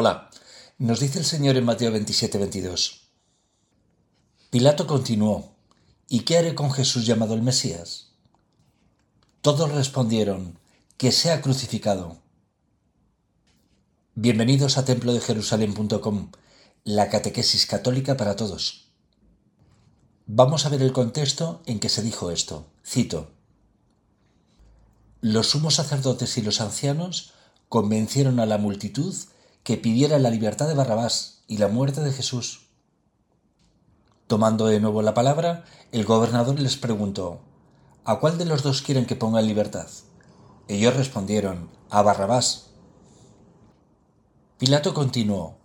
[0.00, 0.30] Hola,
[0.78, 3.00] nos dice el Señor en Mateo 27, 22.
[4.48, 5.56] Pilato continuó,
[6.08, 8.12] ¿y qué haré con Jesús llamado el Mesías?
[9.42, 10.56] Todos respondieron,
[10.98, 12.18] que sea crucificado.
[14.14, 16.30] Bienvenidos a templodejerusalén.com,
[16.84, 18.92] la catequesis católica para todos.
[20.26, 22.68] Vamos a ver el contexto en que se dijo esto.
[22.86, 23.32] Cito.
[25.22, 27.32] Los sumos sacerdotes y los ancianos
[27.68, 29.12] convencieron a la multitud
[29.68, 32.70] que pidiera la libertad de Barrabás y la muerte de Jesús.
[34.26, 37.40] Tomando de nuevo la palabra, el gobernador les preguntó,
[38.02, 39.86] ¿A cuál de los dos quieren que ponga en libertad?
[40.68, 42.68] Ellos respondieron, a Barrabás.
[44.56, 45.58] Pilato continuó,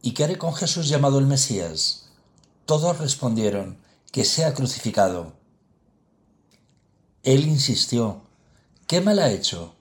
[0.00, 2.08] ¿y qué haré con Jesús llamado el Mesías?
[2.64, 3.76] Todos respondieron,
[4.10, 5.34] que sea crucificado.
[7.22, 8.22] Él insistió,
[8.86, 9.74] ¿qué mal ha hecho?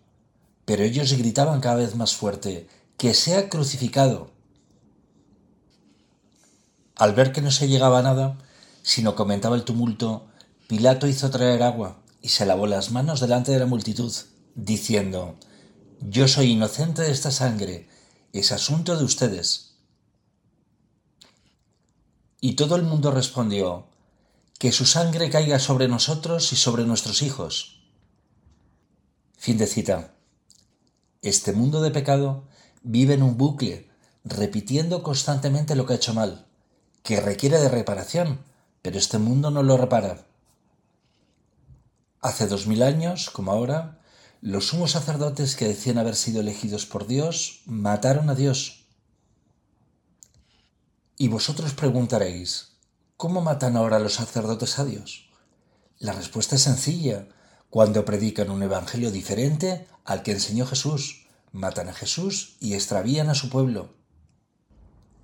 [0.66, 2.68] Pero ellos gritaban cada vez más fuerte,
[3.00, 4.30] que sea crucificado.
[6.98, 8.38] Al ver que no se llegaba a nada,
[8.84, 10.28] sino comentaba el tumulto,
[10.68, 14.14] Pilato hizo traer agua y se lavó las manos delante de la multitud
[14.54, 15.38] diciendo,
[16.02, 17.88] Yo soy inocente de esta sangre,
[18.34, 19.78] es asunto de ustedes.
[22.42, 23.88] Y todo el mundo respondió,
[24.58, 27.82] Que su sangre caiga sobre nosotros y sobre nuestros hijos.
[29.38, 30.16] Fin de cita.
[31.22, 32.50] Este mundo de pecado
[32.82, 33.90] vive en un bucle,
[34.24, 36.46] repitiendo constantemente lo que ha hecho mal,
[37.04, 38.40] que requiere de reparación,
[38.82, 40.26] pero este mundo no lo repara.
[42.22, 44.00] Hace dos mil años, como ahora,
[44.42, 48.86] los sumos sacerdotes que decían haber sido elegidos por Dios mataron a Dios.
[51.18, 52.78] Y vosotros preguntaréis,
[53.18, 55.30] ¿cómo matan ahora los sacerdotes a Dios?
[55.98, 57.28] La respuesta es sencilla.
[57.70, 61.19] Cuando predican un evangelio diferente al que enseñó Jesús,
[61.52, 63.94] matan a Jesús y extravían a su pueblo.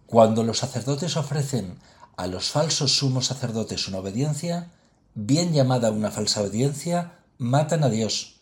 [0.05, 1.79] Cuando los sacerdotes ofrecen
[2.17, 4.71] a los falsos sumos sacerdotes una obediencia,
[5.13, 8.35] bien llamada una falsa obediencia, matan a Dios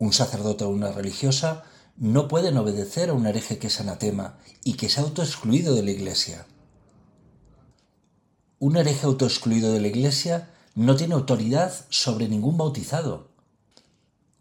[0.00, 1.62] un sacerdote o una religiosa
[1.96, 5.90] no pueden obedecer a un hereje que es anatema y que ha autoexcluido de la
[5.90, 6.46] Iglesia.
[8.58, 13.28] Un hereje autoexcluido de la Iglesia no tiene autoridad sobre ningún bautizado.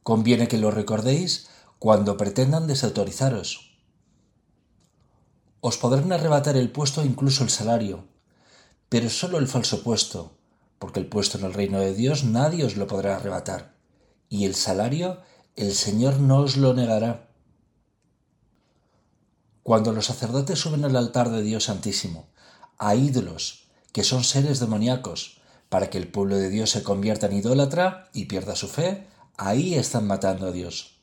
[0.10, 3.78] Conviene que lo recordéis cuando pretendan desautorizaros.
[5.62, 8.08] Os podrán arrebatar el puesto incluso el salario,
[8.90, 10.32] pero solo el falso puesto,
[10.80, 13.76] porque el puesto en el reino de Dios nadie os lo podrá arrebatar,
[14.30, 15.22] y el salario
[15.56, 17.30] el Señor no os lo negará.
[19.62, 22.30] Cuando los sacerdotes suben al altar de Dios Santísimo,
[22.80, 25.40] a ídolos, que son seres demoníacos,
[25.70, 29.06] para que el pueblo de Dios se convierta en idólatra y pierda su fe,
[29.40, 31.00] ahí están matando a Dios.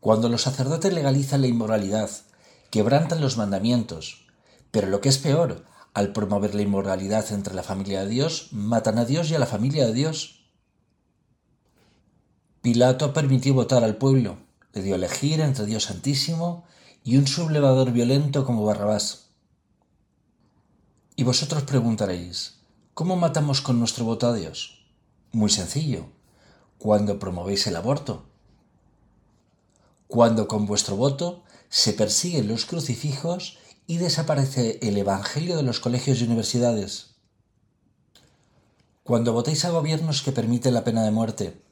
[0.00, 2.10] Cuando los sacerdotes legalizan la inmoralidad,
[2.70, 4.26] quebrantan los mandamientos,
[4.72, 5.64] pero lo que es peor,
[5.94, 9.46] al promover la inmoralidad entre la familia de Dios, matan a Dios y a la
[9.46, 10.50] familia de Dios.
[12.60, 14.38] Pilato permitió votar al pueblo,
[14.72, 16.64] le dio a elegir entre Dios Santísimo
[17.04, 19.28] y un sublevador violento como Barrabás.
[21.14, 22.56] Y vosotros preguntaréis,
[22.94, 24.84] ¿cómo matamos con nuestro voto a Dios?
[25.30, 26.08] Muy sencillo,
[26.78, 28.24] cuando promovéis el aborto.
[30.06, 36.20] Cuando con vuestro voto se persiguen los crucifijos y desaparece el Evangelio de los colegios
[36.20, 37.14] y universidades.
[39.02, 41.62] Cuando votéis a gobiernos que permiten la pena de muerte,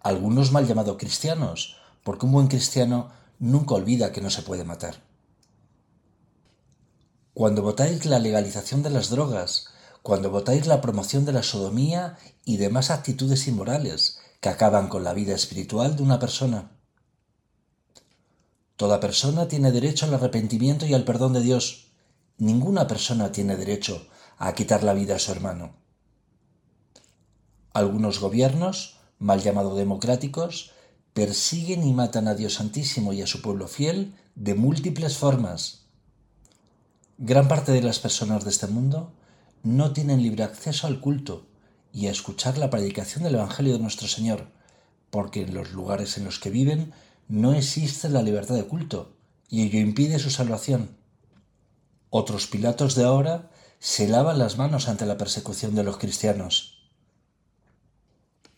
[0.00, 5.02] algunos mal llamados cristianos, porque un buen cristiano nunca olvida que no se puede matar.
[7.32, 9.68] Cuando votáis la legalización de las drogas,
[10.02, 15.14] cuando votáis la promoción de la sodomía y demás actitudes inmorales que acaban con la
[15.14, 16.70] vida espiritual de una persona.
[18.76, 21.92] Toda persona tiene derecho al arrepentimiento y al perdón de Dios.
[22.36, 24.06] Ninguna persona tiene derecho
[24.36, 25.72] a quitar la vida a su hermano.
[27.72, 30.72] Algunos gobiernos mal llamado democráticos,
[31.14, 35.86] persiguen y matan a Dios Santísimo y a su pueblo fiel de múltiples formas.
[37.16, 39.14] Gran parte de las personas de este mundo
[39.62, 41.46] no tienen libre acceso al culto
[41.94, 44.48] y a escuchar la predicación del Evangelio de nuestro Señor,
[45.10, 46.92] porque en los lugares en los que viven
[47.28, 49.16] no existe la libertad de culto
[49.48, 50.96] y ello impide su salvación.
[52.10, 56.74] Otros Pilatos de ahora se lavan las manos ante la persecución de los cristianos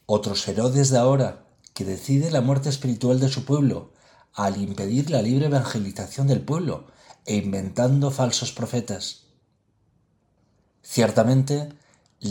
[0.06, 3.92] otros Herodes de ahora, que decide la muerte espiritual de su pueblo
[4.32, 6.86] al impedir la libre evangelización del pueblo
[7.24, 9.24] e inventando falsos profetas.
[10.82, 11.70] Ciertamente,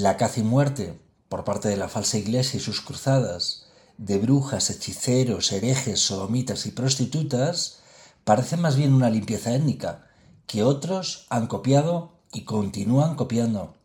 [0.01, 0.99] la caza y muerte
[1.29, 6.71] por parte de la falsa iglesia y sus cruzadas, de brujas, hechiceros, herejes, sodomitas y
[6.71, 7.79] prostitutas,
[8.23, 10.07] parece más bien una limpieza étnica
[10.47, 13.75] que otros han copiado y continúan copiando.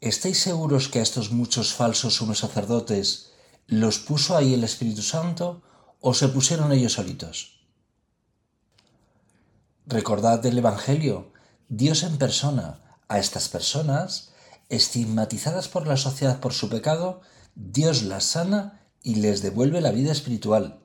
[0.00, 3.32] ¿Estáis seguros que a estos muchos falsos sumos sacerdotes
[3.66, 5.62] los puso ahí el Espíritu Santo
[6.00, 7.58] o se pusieron ellos solitos?
[9.86, 11.32] Recordad del Evangelio,
[11.68, 14.30] Dios en persona, a estas personas,
[14.68, 17.22] estigmatizadas por la sociedad por su pecado,
[17.54, 20.80] Dios las sana y les devuelve la vida espiritual.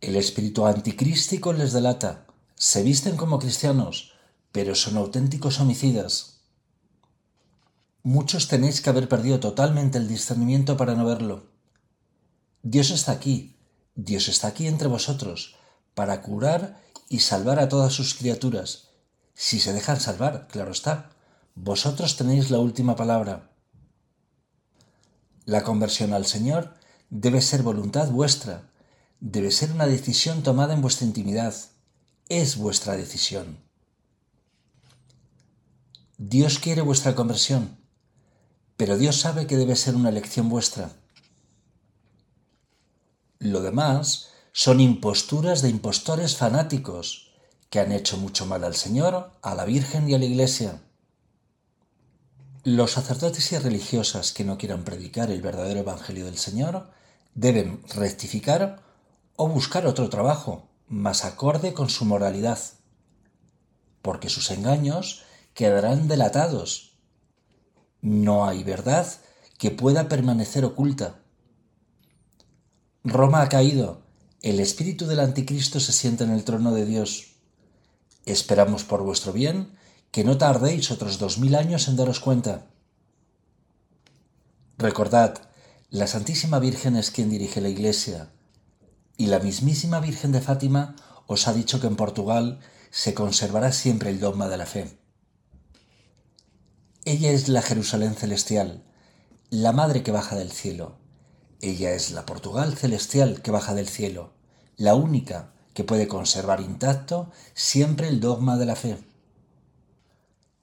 [0.00, 4.12] El espíritu anticrístico les delata, se visten como cristianos,
[4.52, 6.40] pero son auténticos homicidas.
[8.02, 11.50] Muchos tenéis que haber perdido totalmente el discernimiento para no verlo.
[12.62, 13.56] Dios está aquí,
[13.94, 15.56] Dios está aquí entre vosotros,
[15.94, 18.87] para curar y salvar a todas sus criaturas.
[19.40, 21.10] Si se dejan salvar, claro está,
[21.54, 23.52] vosotros tenéis la última palabra.
[25.44, 26.74] La conversión al Señor
[27.08, 28.68] debe ser voluntad vuestra,
[29.20, 31.54] debe ser una decisión tomada en vuestra intimidad.
[32.28, 33.58] Es vuestra decisión.
[36.16, 37.78] Dios quiere vuestra conversión,
[38.76, 40.90] pero Dios sabe que debe ser una elección vuestra.
[43.38, 47.27] Lo demás son imposturas de impostores fanáticos
[47.70, 50.80] que han hecho mucho mal al Señor, a la Virgen y a la Iglesia.
[52.64, 56.90] Los sacerdotes y religiosas que no quieran predicar el verdadero Evangelio del Señor
[57.34, 58.82] deben rectificar
[59.36, 62.58] o buscar otro trabajo más acorde con su moralidad,
[64.02, 65.22] porque sus engaños
[65.54, 66.98] quedarán delatados.
[68.00, 69.06] No hay verdad
[69.58, 71.20] que pueda permanecer oculta.
[73.04, 74.08] Roma ha caído
[74.42, 77.37] el espíritu del anticristo se sienta en el trono de Dios.
[78.28, 79.76] Esperamos por vuestro bien
[80.10, 82.66] que no tardéis otros dos mil años en daros cuenta.
[84.78, 85.50] Recordad,
[85.90, 88.30] la Santísima Virgen es quien dirige la Iglesia,
[89.16, 90.94] y la mismísima Virgen de Fátima
[91.26, 92.60] os ha dicho que en Portugal
[92.90, 94.98] se conservará siempre el dogma de la fe.
[97.04, 98.84] Ella es la Jerusalén celestial,
[99.50, 100.98] la Madre que baja del cielo
[101.60, 104.32] ella es la Portugal celestial que baja del cielo,
[104.76, 108.98] la única que puede conservar intacto siempre el dogma de la fe.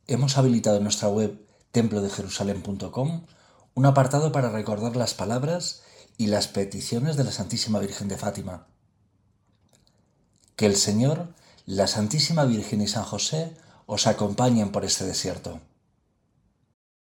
[0.07, 3.25] Hemos habilitado en nuestra web templodejerusalén.com
[3.73, 5.81] un apartado para recordar las palabras
[6.17, 8.67] y las peticiones de la Santísima Virgen de Fátima.
[10.55, 11.33] Que el Señor,
[11.65, 13.51] la Santísima Virgen y San José
[13.85, 15.59] os acompañen por este desierto.